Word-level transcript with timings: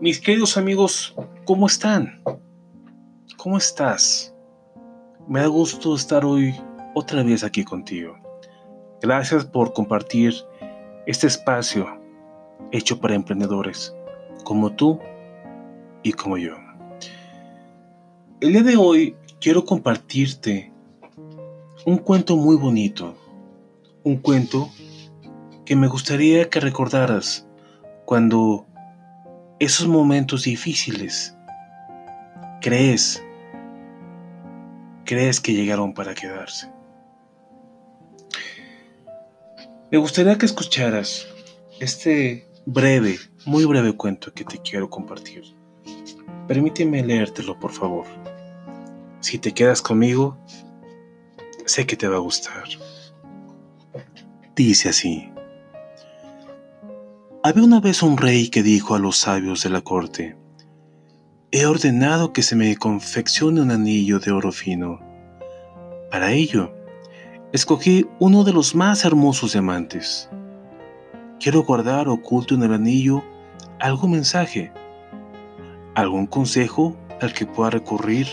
Mis 0.00 0.18
queridos 0.18 0.56
amigos, 0.56 1.14
¿cómo 1.44 1.66
están? 1.66 2.22
¿Cómo 3.36 3.58
estás? 3.58 4.34
Me 5.28 5.40
da 5.40 5.46
gusto 5.46 5.94
estar 5.94 6.24
hoy 6.24 6.54
otra 6.94 7.22
vez 7.22 7.44
aquí 7.44 7.64
contigo. 7.64 8.16
Gracias 9.02 9.44
por 9.44 9.74
compartir 9.74 10.32
este 11.06 11.26
espacio 11.26 11.86
hecho 12.72 12.98
para 12.98 13.14
emprendedores 13.14 13.94
como 14.42 14.72
tú 14.72 14.98
y 16.02 16.12
como 16.12 16.38
yo. 16.38 16.54
El 18.40 18.54
día 18.54 18.62
de 18.62 18.76
hoy 18.78 19.14
quiero 19.38 19.66
compartirte 19.66 20.72
un 21.84 21.98
cuento 21.98 22.38
muy 22.38 22.56
bonito, 22.56 23.14
un 24.02 24.16
cuento 24.16 24.70
que 25.66 25.76
me 25.76 25.88
gustaría 25.88 26.48
que 26.48 26.58
recordaras 26.58 27.46
cuando 28.06 28.66
esos 29.60 29.86
momentos 29.86 30.44
difíciles 30.44 31.36
crees, 32.62 33.22
crees 35.04 35.40
que 35.40 35.52
llegaron 35.52 35.92
para 35.92 36.14
quedarse. 36.14 36.72
Me 39.90 39.98
gustaría 39.98 40.38
que 40.38 40.46
escucharas 40.46 41.26
este 41.78 42.48
breve, 42.64 43.18
muy 43.44 43.64
breve 43.66 43.92
cuento 43.96 44.32
que 44.32 44.44
te 44.44 44.58
quiero 44.58 44.88
compartir. 44.88 45.42
Permíteme 46.48 47.04
leértelo, 47.04 47.58
por 47.58 47.72
favor. 47.72 48.06
Si 49.20 49.38
te 49.38 49.52
quedas 49.52 49.82
conmigo, 49.82 50.38
sé 51.66 51.86
que 51.86 51.96
te 51.96 52.08
va 52.08 52.16
a 52.16 52.20
gustar. 52.20 52.64
Dice 54.56 54.88
así. 54.88 55.29
Había 57.42 57.64
una 57.64 57.80
vez 57.80 58.02
un 58.02 58.18
rey 58.18 58.50
que 58.50 58.62
dijo 58.62 58.94
a 58.94 58.98
los 58.98 59.16
sabios 59.16 59.62
de 59.62 59.70
la 59.70 59.80
corte, 59.80 60.36
He 61.50 61.64
ordenado 61.64 62.34
que 62.34 62.42
se 62.42 62.54
me 62.54 62.76
confeccione 62.76 63.62
un 63.62 63.70
anillo 63.70 64.18
de 64.18 64.30
oro 64.30 64.52
fino. 64.52 65.00
Para 66.10 66.32
ello, 66.32 66.70
escogí 67.54 68.06
uno 68.18 68.44
de 68.44 68.52
los 68.52 68.74
más 68.74 69.06
hermosos 69.06 69.52
diamantes. 69.52 70.28
Quiero 71.38 71.62
guardar 71.62 72.08
oculto 72.08 72.54
en 72.54 72.62
el 72.62 72.74
anillo 72.74 73.24
algún 73.78 74.10
mensaje, 74.10 74.70
algún 75.94 76.26
consejo 76.26 76.94
al 77.22 77.32
que 77.32 77.46
pueda 77.46 77.70
recurrir 77.70 78.26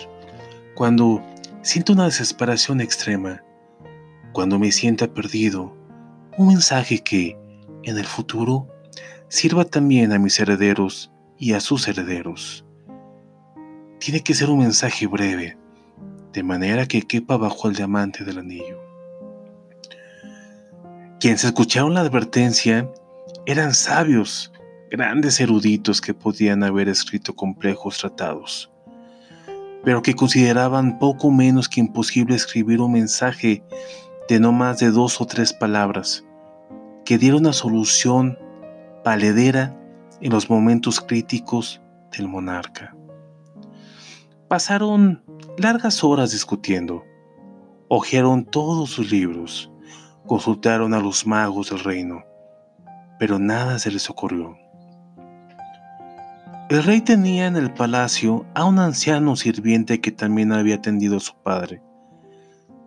cuando 0.75 1.23
siento 1.61 1.93
una 1.93 2.03
desesperación 2.03 2.81
extrema, 2.81 3.41
cuando 4.33 4.59
me 4.59 4.73
sienta 4.73 5.07
perdido, 5.07 5.73
un 6.37 6.49
mensaje 6.49 6.99
que, 6.99 7.37
en 7.83 7.97
el 7.97 8.05
futuro, 8.05 8.67
sirva 9.29 9.65
también 9.65 10.13
a 10.13 10.19
mis 10.19 10.39
herederos 10.39 11.11
y 11.37 11.53
a 11.53 11.59
sus 11.59 11.87
herederos. 11.87 12.65
Tiene 13.99 14.21
que 14.21 14.33
ser 14.33 14.49
un 14.49 14.59
mensaje 14.59 15.07
breve, 15.07 15.57
de 16.33 16.43
manera 16.43 16.85
que 16.85 17.01
quepa 17.01 17.37
bajo 17.37 17.67
el 17.67 17.75
diamante 17.75 18.23
del 18.23 18.39
anillo. 18.39 18.79
Quienes 21.19 21.43
escucharon 21.43 21.93
la 21.93 22.01
advertencia 22.01 22.89
eran 23.45 23.73
sabios, 23.73 24.51
grandes 24.91 25.39
eruditos 25.39 25.99
que 25.99 26.13
podían 26.13 26.63
haber 26.63 26.87
escrito 26.87 27.35
complejos 27.35 27.97
tratados, 27.97 28.71
pero 29.83 30.01
que 30.01 30.13
consideraban 30.13 30.99
poco 30.99 31.31
menos 31.31 31.67
que 31.67 31.81
imposible 31.81 32.35
escribir 32.35 32.81
un 32.81 32.93
mensaje 32.93 33.63
de 34.29 34.39
no 34.39 34.51
más 34.51 34.79
de 34.79 34.91
dos 34.91 35.19
o 35.19 35.25
tres 35.25 35.53
palabras, 35.53 36.23
que 37.03 37.17
diera 37.17 37.37
una 37.37 37.53
solución 37.53 38.37
valedera 39.07 39.73
en 40.19 40.33
los 40.33 40.49
momentos 40.49 40.99
críticos 40.99 41.81
del 42.11 42.27
monarca. 42.27 42.93
Pasaron 44.49 45.23
largas 45.57 46.03
horas 46.03 46.33
discutiendo, 46.33 47.05
hojearon 47.87 48.43
todos 48.43 48.89
sus 48.89 49.09
libros, 49.09 49.71
consultaron 50.25 50.93
a 50.93 50.99
los 50.99 51.25
magos 51.25 51.69
del 51.69 51.79
reino, 51.85 52.25
pero 53.17 53.39
nada 53.39 53.79
se 53.79 53.91
les 53.91 54.09
ocurrió. 54.09 54.57
El 56.69 56.83
rey 56.83 56.99
tenía 56.99 57.47
en 57.47 57.55
el 57.55 57.73
palacio 57.73 58.45
a 58.55 58.65
un 58.65 58.77
anciano 58.77 59.37
sirviente 59.37 60.01
que 60.01 60.11
también 60.11 60.51
había 60.51 60.75
atendido 60.75 61.15
a 61.15 61.21
su 61.21 61.33
padre. 61.33 61.81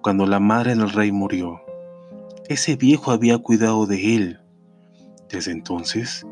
Cuando 0.03 0.27
la 0.27 0.39
madre 0.39 0.75
del 0.75 0.91
rey 0.91 1.12
murió, 1.12 1.62
ese 2.47 2.77
viejo 2.77 3.11
había 3.11 3.39
cuidado 3.39 3.87
de 3.87 4.17
él 4.17 4.41
desde 5.31 5.53
entonces, 5.53 6.27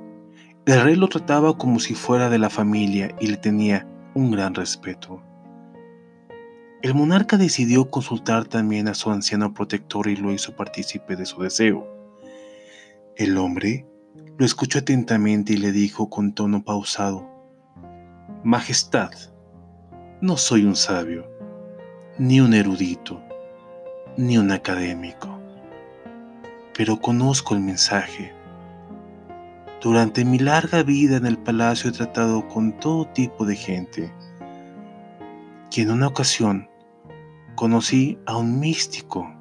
el 0.66 0.82
rey 0.82 0.96
lo 0.96 1.08
trataba 1.08 1.56
como 1.56 1.80
si 1.80 1.94
fuera 1.94 2.28
de 2.28 2.38
la 2.38 2.50
familia 2.50 3.14
y 3.20 3.28
le 3.28 3.36
tenía 3.36 3.86
un 4.14 4.30
gran 4.30 4.54
respeto. 4.54 5.22
El 6.82 6.94
monarca 6.94 7.36
decidió 7.36 7.90
consultar 7.90 8.44
también 8.44 8.86
a 8.88 8.94
su 8.94 9.10
anciano 9.10 9.54
protector 9.54 10.08
y 10.08 10.16
lo 10.16 10.32
hizo 10.32 10.54
partícipe 10.54 11.16
de 11.16 11.26
su 11.26 11.42
deseo. 11.42 11.88
El 13.16 13.36
hombre 13.38 13.86
lo 14.36 14.44
escuchó 14.44 14.80
atentamente 14.80 15.54
y 15.54 15.56
le 15.56 15.72
dijo 15.72 16.10
con 16.10 16.34
tono 16.34 16.62
pausado, 16.64 17.26
Majestad, 18.44 19.10
no 20.20 20.36
soy 20.36 20.64
un 20.64 20.76
sabio, 20.76 21.26
ni 22.18 22.40
un 22.40 22.54
erudito, 22.54 23.20
ni 24.16 24.38
un 24.38 24.52
académico, 24.52 25.40
pero 26.76 27.00
conozco 27.00 27.54
el 27.54 27.60
mensaje 27.60 28.37
durante 29.80 30.24
mi 30.24 30.40
larga 30.40 30.82
vida 30.82 31.16
en 31.16 31.26
el 31.26 31.38
palacio 31.38 31.90
he 31.90 31.92
tratado 31.92 32.48
con 32.48 32.78
todo 32.80 33.06
tipo 33.06 33.46
de 33.46 33.54
gente. 33.54 34.12
Y 35.70 35.82
en 35.82 35.92
una 35.92 36.08
ocasión 36.08 36.68
conocí 37.54 38.18
a 38.26 38.36
un 38.36 38.58
místico. 38.58 39.32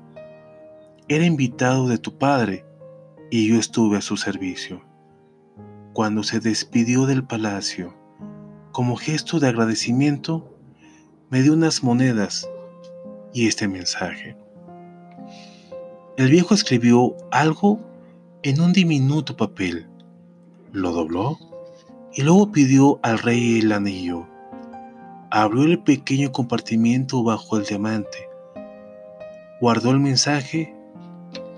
Era 1.08 1.26
invitado 1.26 1.88
de 1.88 1.98
tu 1.98 2.20
padre 2.20 2.64
y 3.32 3.48
yo 3.48 3.60
estuve 3.60 3.98
a 3.98 4.02
su 4.02 4.18
servicio. 4.18 4.84
Cuando 5.94 6.22
se 6.22 6.40
despidió 6.40 7.08
del 7.08 7.24
palacio, 7.24 7.98
como 8.72 8.96
gesto 8.96 9.40
de 9.40 9.48
agradecimiento, 9.48 10.56
me 11.32 11.42
dio 11.42 11.54
unas 11.54 11.84
monedas 11.84 12.48
y 13.34 13.48
este 13.48 13.68
mensaje. 13.68 14.38
El 16.18 16.30
viejo 16.30 16.54
escribió 16.54 17.16
algo 17.32 17.80
en 18.44 18.62
un 18.62 18.74
diminuto 18.74 19.36
papel 19.36 19.88
lo 20.72 20.92
dobló 20.92 21.38
y 22.14 22.24
luego 22.24 22.52
pidió 22.52 23.00
al 23.04 23.20
rey 23.20 23.60
el 23.60 23.72
anillo. 23.72 24.28
Abrió 25.30 25.64
el 25.64 25.80
pequeño 25.80 26.32
compartimiento 26.32 27.24
bajo 27.24 27.58
el 27.58 27.66
diamante, 27.66 28.30
guardó 29.60 29.92
el 29.92 30.00
mensaje 30.00 30.74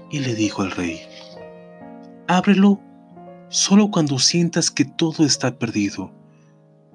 y 0.10 0.20
le 0.20 0.34
dijo 0.36 0.64
al 0.64 0.72
rey, 0.72 1.02
ábrelo 2.28 2.80
solo 3.50 3.92
cuando 3.92 4.20
sientas 4.20 4.72
que 4.72 4.86
todo 4.86 5.26
está 5.26 5.58
perdido, 5.58 6.12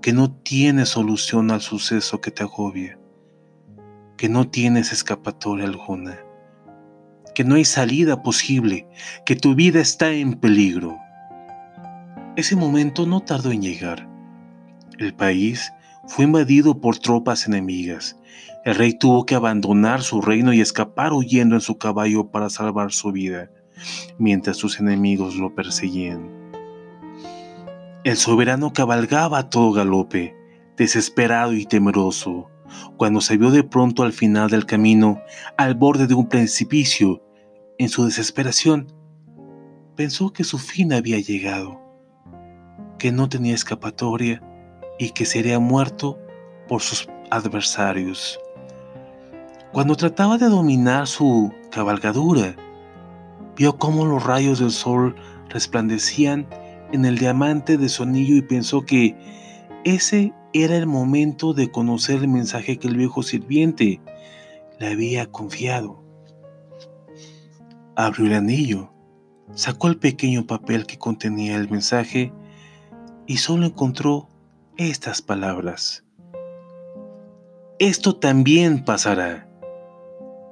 que 0.03 0.13
no 0.13 0.31
tienes 0.31 0.91
solución 0.91 1.51
al 1.51 1.61
suceso 1.61 2.21
que 2.21 2.31
te 2.31 2.43
agobia, 2.43 2.99
que 4.17 4.29
no 4.29 4.49
tienes 4.49 4.93
escapatoria 4.93 5.65
alguna, 5.65 6.19
que 7.35 7.45
no 7.45 7.57
hay 7.57 7.65
salida 7.65 8.23
posible, 8.23 8.87
que 9.27 9.37
tu 9.37 9.55
vida 9.55 9.81
está 9.81 10.13
en 10.13 10.35
peligro. 10.35 10.99
Ese 12.37 12.57
momento 12.57 13.07
no 13.07 13.21
tardó 13.21 13.53
en 13.53 13.63
llegar. 13.63 14.09
El 14.99 15.15
país 15.15 15.73
fue 16.09 16.25
invadido 16.25 16.81
por 16.81 16.99
tropas 16.99 17.47
enemigas. 17.47 18.19
El 18.65 18.75
rey 18.75 18.99
tuvo 18.99 19.25
que 19.25 19.37
abandonar 19.37 20.03
su 20.03 20.21
reino 20.21 20.53
y 20.53 20.61
escapar 20.61 21.13
huyendo 21.13 21.55
en 21.55 21.61
su 21.61 21.79
caballo 21.79 22.33
para 22.33 22.51
salvar 22.51 22.91
su 22.91 23.13
vida, 23.13 23.51
mientras 24.19 24.57
sus 24.57 24.81
enemigos 24.81 25.37
lo 25.37 25.55
perseguían. 25.55 26.29
El 28.03 28.17
soberano 28.17 28.73
cabalgaba 28.73 29.39
a 29.39 29.49
todo 29.49 29.71
galope, 29.71 30.35
desesperado 30.77 31.53
y 31.53 31.67
temeroso, 31.67 32.51
cuando 32.97 33.21
se 33.21 33.37
vio 33.37 33.53
de 33.53 33.63
pronto 33.63 34.03
al 34.03 34.13
final 34.13 34.51
del 34.51 34.67
camino, 34.67 35.23
al 35.57 35.77
borde 35.77 36.09
de 36.09 36.15
un 36.15 36.29
precipicio. 36.29 37.23
En 37.79 37.89
su 37.89 38.05
desesperación, 38.05 38.93
pensó 39.95 40.33
que 40.33 40.43
su 40.43 40.59
fin 40.59 40.93
había 40.93 41.21
llegado 41.21 41.84
que 43.05 43.13
no 43.13 43.29
tenía 43.29 43.55
escapatoria 43.55 44.41
y 44.99 45.11
que 45.11 45.27
sería 45.27 45.59
muerto 45.59 46.19
por 46.67 46.81
sus 46.81 47.07
adversarios. 47.31 48.41
Cuando 49.75 49.95
trataba 49.95 50.39
de 50.39 50.49
dominar 50.49 51.07
su 51.07 51.53
cabalgadura, 51.71 52.57
vio 53.59 53.77
cómo 53.77 54.07
los 54.07 54.25
rayos 54.25 54.59
del 54.59 54.71
sol 54.71 55.15
resplandecían 55.51 56.47
en 56.93 57.05
el 57.05 57.19
diamante 57.19 57.77
de 57.77 57.91
su 57.91 58.05
anillo 58.05 58.37
y 58.37 58.41
pensó 58.41 58.87
que 58.87 59.15
ese 59.85 60.33
era 60.55 60.75
el 60.75 60.87
momento 60.87 61.53
de 61.53 61.71
conocer 61.71 62.21
el 62.21 62.29
mensaje 62.29 62.79
que 62.79 62.89
el 62.89 62.97
viejo 62.97 63.23
sirviente 63.23 64.01
le 64.79 64.87
había 64.87 65.31
confiado. 65.31 66.03
Abrió 67.97 68.25
el 68.25 68.33
anillo, 68.33 68.95
sacó 69.53 69.89
el 69.89 69.99
pequeño 69.99 70.47
papel 70.47 70.87
que 70.87 70.97
contenía 70.97 71.57
el 71.57 71.69
mensaje 71.69 72.33
y 73.27 73.39
solo 73.39 73.67
encontró 73.67 74.29
estas 74.77 75.23
palabras. 75.23 76.05
Esto 77.79 78.17
también 78.17 78.85
pasará. 78.85 79.49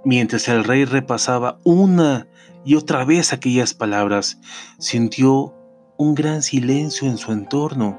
Mientras 0.05 0.49
el 0.49 0.65
rey 0.65 0.85
repasaba 0.85 1.59
una 1.65 2.27
y 2.65 2.75
otra 2.75 3.05
vez 3.05 3.33
aquellas 3.33 3.75
palabras, 3.75 4.41
sintió 4.79 5.55
un 5.97 6.15
gran 6.15 6.43
silencio 6.43 7.09
en 7.09 7.19
su 7.19 7.33
entorno. 7.33 7.99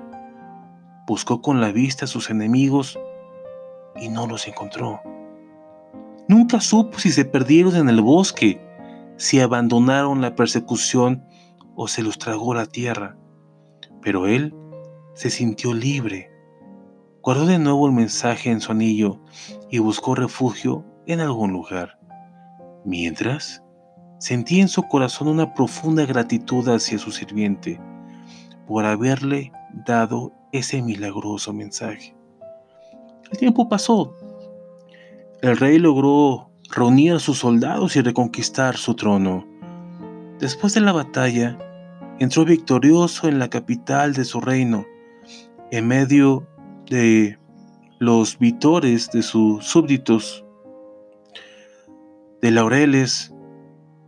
Buscó 1.07 1.41
con 1.41 1.61
la 1.61 1.71
vista 1.71 2.05
a 2.05 2.07
sus 2.07 2.29
enemigos 2.29 2.99
y 3.95 4.09
no 4.09 4.27
los 4.27 4.47
encontró. 4.47 5.01
Nunca 6.27 6.61
supo 6.61 6.99
si 6.99 7.11
se 7.11 7.25
perdieron 7.25 7.75
en 7.75 7.89
el 7.89 8.01
bosque, 8.01 8.61
si 9.17 9.39
abandonaron 9.39 10.21
la 10.21 10.35
persecución 10.35 11.25
o 11.75 11.87
se 11.87 12.01
los 12.01 12.17
tragó 12.17 12.53
la 12.53 12.65
tierra. 12.65 13.17
Pero 14.01 14.27
él 14.27 14.53
se 15.13 15.29
sintió 15.29 15.73
libre. 15.73 16.29
Guardó 17.21 17.45
de 17.45 17.59
nuevo 17.59 17.87
el 17.87 17.93
mensaje 17.93 18.51
en 18.51 18.59
su 18.59 18.71
anillo 18.71 19.19
y 19.69 19.79
buscó 19.79 20.15
refugio 20.15 20.85
en 21.07 21.19
algún 21.19 21.51
lugar. 21.51 21.99
Mientras, 22.85 23.63
sentía 24.19 24.61
en 24.61 24.67
su 24.67 24.83
corazón 24.83 25.27
una 25.27 25.53
profunda 25.53 26.05
gratitud 26.05 26.67
hacia 26.69 26.97
su 26.97 27.11
sirviente 27.11 27.79
por 28.67 28.85
haberle 28.85 29.51
dado 29.85 30.33
ese 30.51 30.81
milagroso 30.81 31.53
mensaje. 31.53 32.15
El 33.31 33.37
tiempo 33.37 33.67
pasó. 33.67 34.15
El 35.41 35.57
rey 35.57 35.79
logró 35.79 36.51
reunir 36.69 37.13
a 37.13 37.19
sus 37.19 37.39
soldados 37.39 37.95
y 37.95 38.01
reconquistar 38.01 38.77
su 38.77 38.95
trono. 38.95 39.45
Después 40.39 40.73
de 40.73 40.81
la 40.81 40.91
batalla, 40.91 41.57
entró 42.19 42.45
victorioso 42.45 43.27
en 43.27 43.39
la 43.39 43.49
capital 43.49 44.13
de 44.13 44.25
su 44.25 44.39
reino, 44.39 44.85
en 45.73 45.87
medio 45.87 46.45
de 46.87 47.39
los 47.97 48.37
vitores 48.37 49.09
de 49.09 49.23
sus 49.23 49.65
súbditos, 49.65 50.45
de 52.43 52.51
laureles, 52.51 53.33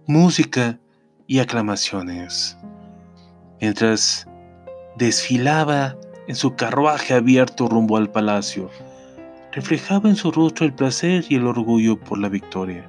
música 0.06 0.80
y 1.26 1.40
aclamaciones. 1.40 2.56
Mientras 3.60 4.28
desfilaba 4.98 5.98
en 6.28 6.36
su 6.36 6.56
carruaje 6.56 7.16
abierto 7.16 7.68
rumbo 7.68 7.98
al 7.98 8.12
palacio, 8.12 8.70
reflejaba 9.52 10.08
en 10.08 10.16
su 10.16 10.30
rostro 10.30 10.68
el 10.68 10.76
placer 10.76 11.26
y 11.30 11.38
el 11.38 11.48
orgullo 11.48 12.00
por 12.00 12.20
la 12.20 12.30
victoria. 12.30 12.88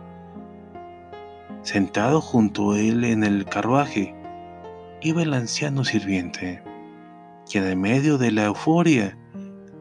Sentado 1.62 2.20
junto 2.20 2.72
a 2.72 2.78
él 2.78 3.04
en 3.04 3.24
el 3.24 3.46
carruaje, 3.46 4.14
iba 5.00 5.22
el 5.22 5.32
anciano 5.32 5.82
sirviente, 5.82 6.62
quien 7.50 7.64
en 7.64 7.80
medio 7.80 8.18
de 8.18 8.32
la 8.32 8.46
euforia 8.46 9.18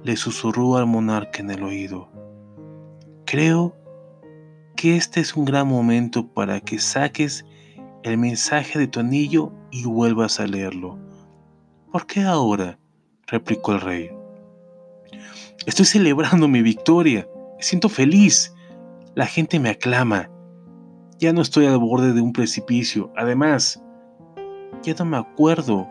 le 0.04 0.16
susurró 0.16 0.78
al 0.78 0.86
monarca 0.86 1.42
en 1.42 1.50
el 1.52 1.64
oído. 1.64 2.10
Creo 3.26 3.76
que 4.76 4.98
este 4.98 5.20
es 5.20 5.36
un 5.36 5.46
gran 5.46 5.68
momento 5.68 6.28
para 6.28 6.60
que 6.60 6.80
saques 6.80 7.46
el 8.04 8.18
mensaje 8.18 8.78
de 8.78 8.88
tu 8.88 9.00
anillo 9.00 9.52
y 9.72 9.86
vuelvas 9.86 10.40
a 10.40 10.48
leerlo. 10.48 11.00
¿Por 11.92 12.06
qué 12.06 12.22
ahora? 12.22 12.78
replicó 13.28 13.74
el 13.74 13.82
rey. 13.82 14.12
Estoy 15.66 15.86
celebrando 15.86 16.48
mi 16.48 16.62
victoria. 16.62 17.28
Me 17.58 17.64
siento 17.64 17.90
feliz. 17.90 18.54
La 19.16 19.26
gente 19.26 19.60
me 19.60 19.70
aclama. 19.70 20.30
Ya 21.18 21.34
no 21.34 21.42
estoy 21.42 21.66
al 21.66 21.80
borde 21.80 22.14
de 22.14 22.22
un 22.22 22.34
precipicio. 22.34 23.12
Además, 23.16 23.82
ya 24.84 24.94
no 25.00 25.06
me 25.06 25.18
acuerdo 25.18 25.90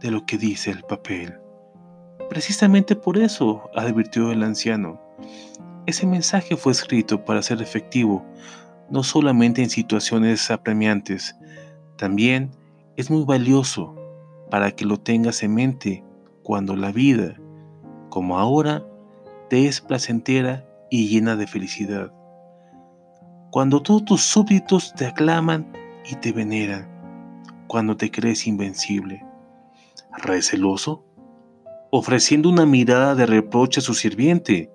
de 0.00 0.10
lo 0.10 0.24
que 0.26 0.38
dice 0.38 0.70
el 0.70 0.82
papel. 0.82 1.38
Precisamente 2.28 2.96
por 2.96 3.18
eso, 3.18 3.70
advirtió 3.74 4.32
el 4.32 4.42
anciano, 4.42 5.00
ese 5.86 6.06
mensaje 6.06 6.56
fue 6.56 6.72
escrito 6.72 7.24
para 7.24 7.42
ser 7.42 7.60
efectivo, 7.60 8.24
no 8.90 9.02
solamente 9.02 9.62
en 9.62 9.68
situaciones 9.68 10.50
apremiantes, 10.50 11.36
también 11.96 12.50
es 12.96 13.10
muy 13.10 13.24
valioso 13.24 13.94
para 14.50 14.70
que 14.70 14.86
lo 14.86 14.98
tengas 14.98 15.42
en 15.42 15.54
mente 15.54 16.04
cuando 16.42 16.74
la 16.74 16.90
vida, 16.90 17.36
como 18.08 18.38
ahora, 18.38 18.82
te 19.50 19.66
es 19.66 19.80
placentera 19.80 20.66
y 20.90 21.08
llena 21.08 21.36
de 21.36 21.46
felicidad. 21.46 22.12
Cuando 23.50 23.82
todos 23.82 24.04
tus 24.04 24.22
súbditos 24.22 24.94
te 24.94 25.06
aclaman 25.06 25.70
y 26.10 26.16
te 26.16 26.32
veneran, 26.32 26.88
cuando 27.66 27.96
te 27.96 28.10
crees 28.10 28.46
invencible. 28.46 29.24
Receloso, 30.16 31.04
ofreciendo 31.90 32.48
una 32.48 32.66
mirada 32.66 33.14
de 33.14 33.26
reproche 33.26 33.80
a 33.80 33.82
su 33.82 33.94
sirviente, 33.94 34.70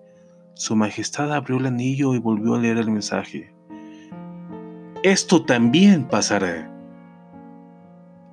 su 0.54 0.75
Majestad 0.75 1.33
abrió 1.33 1.57
el 1.57 1.66
anillo 1.66 2.13
y 2.13 2.19
volvió 2.19 2.56
a 2.56 2.60
leer 2.60 2.77
el 2.77 2.92
mensaje. 2.92 3.54
Esto 5.04 5.45
también 5.45 6.07
pasará. 6.07 6.71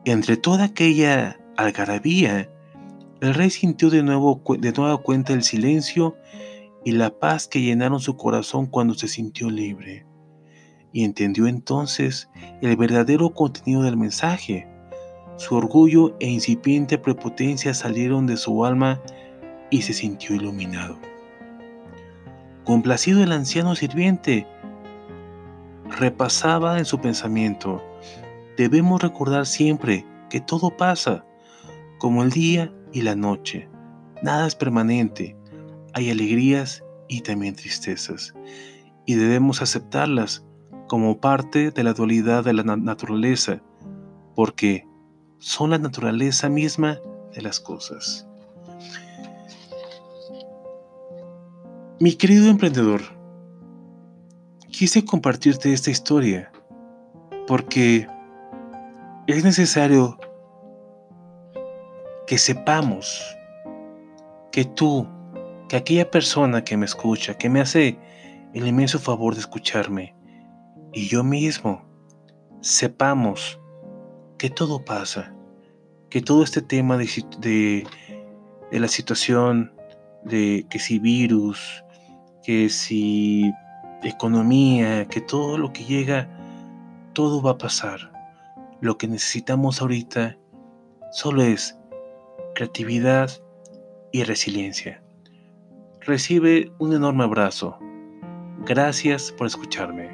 Entre 0.05 0.37
toda 0.37 0.65
aquella 0.65 1.39
algarabía, 1.57 2.51
el 3.21 3.35
rey 3.35 3.51
sintió 3.51 3.91
de 3.91 4.03
nuevo 4.03 4.43
de 4.59 4.73
nueva 4.73 4.99
cuenta 4.99 5.33
el 5.33 5.43
silencio 5.43 6.17
y 6.85 6.93
la 6.93 7.11
paz 7.11 7.49
que 7.49 7.63
llenaron 7.63 8.01
su 8.01 8.17
corazón 8.17 8.67
cuando 8.67 8.95
se 8.95 9.09
sintió 9.09 9.51
libre 9.51 10.07
y 10.97 11.05
entendió 11.05 11.47
entonces 11.47 12.31
el 12.63 12.75
verdadero 12.77 13.35
contenido 13.35 13.83
del 13.83 13.99
mensaje. 13.99 14.67
Su 15.37 15.55
orgullo 15.55 16.17
e 16.19 16.29
incipiente 16.31 16.97
prepotencia 16.97 17.75
salieron 17.75 18.27
de 18.27 18.37
su 18.37 18.65
alma 18.65 19.01
y 19.71 19.83
se 19.83 19.93
sintió 19.93 20.35
iluminado. 20.35 20.99
Complacido 22.65 23.23
el 23.23 23.33
anciano 23.33 23.75
sirviente, 23.75 24.47
repasaba 25.99 26.79
en 26.79 26.85
su 26.85 27.01
pensamiento, 27.01 27.83
debemos 28.57 29.03
recordar 29.03 29.47
siempre 29.47 30.07
que 30.31 30.41
todo 30.41 30.77
pasa, 30.77 31.25
como 31.99 32.23
el 32.23 32.31
día 32.31 32.73
y 32.93 33.03
la 33.03 33.15
noche. 33.15 33.69
Nada 34.23 34.47
es 34.47 34.55
permanente, 34.55 35.37
hay 35.93 36.11
alegrías 36.11 36.83
y 37.09 37.21
también 37.21 37.55
tristezas, 37.55 38.35
y 39.05 39.15
debemos 39.15 39.63
aceptarlas 39.63 40.45
como 40.89 41.21
parte 41.21 41.71
de 41.71 41.85
la 41.85 41.93
dualidad 41.93 42.43
de 42.45 42.55
la 42.55 42.63
naturaleza, 42.63 43.63
porque 44.35 44.86
son 45.47 45.71
la 45.71 45.79
naturaleza 45.79 46.49
misma 46.49 46.99
de 47.33 47.41
las 47.41 47.61
cosas. 47.61 48.27
Mi 52.01 52.15
querido 52.15 52.51
emprendedor, 52.51 53.01
quise 54.73 55.05
compartirte 55.05 55.73
esta 55.73 55.93
historia 55.93 56.51
porque 57.47 58.09
es 59.29 59.45
necesario 59.45 60.19
que 62.27 62.39
sepamos 62.39 63.23
que 64.51 64.65
tú, 64.65 65.07
que 65.69 65.77
aquella 65.77 66.11
persona 66.11 66.65
que 66.65 66.77
me 66.77 66.87
escucha, 66.87 67.39
que 67.39 67.49
me 67.49 67.61
hace 67.61 68.01
el 68.53 68.67
inmenso 68.67 68.99
favor 68.99 69.35
de 69.35 69.43
escucharme, 69.43 70.17
y 70.93 71.07
yo 71.07 71.23
mismo 71.23 71.85
sepamos 72.63 73.61
que 74.39 74.51
todo 74.51 74.85
pasa, 74.85 75.36
que 76.11 76.21
todo 76.21 76.43
este 76.43 76.63
tema 76.63 76.97
de, 76.97 77.87
la 78.71 78.89
situación 78.89 79.73
de 80.25 80.67
que 80.71 80.79
si 80.79 80.99
virus, 80.99 81.85
que 82.43 82.69
si 82.69 83.53
economía, 84.03 85.07
que 85.07 85.21
todo 85.21 85.59
lo 85.59 85.73
que 85.73 85.85
llega, 85.85 86.29
todo 87.13 87.43
va 87.43 87.53
a 87.53 87.59
pasar. 87.59 88.13
Lo 88.81 88.99
que 88.99 89.09
necesitamos 89.09 89.81
ahorita 89.81 90.37
solo 91.13 91.43
es 91.43 91.79
creatividad 92.55 93.31
y 94.13 94.25
resiliencia. 94.25 95.03
Recibe 96.01 96.71
un 96.79 96.93
enorme 96.93 97.25
abrazo. 97.25 97.79
Gracias 98.65 99.33
por 99.33 99.47
escucharme. 99.47 100.09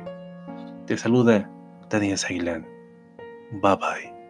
Te 0.86 0.96
saluda 0.96 1.50
Daniel 1.90 2.18
Aguilán. 2.24 2.66
Bye 3.60 3.76
bye. 3.76 4.21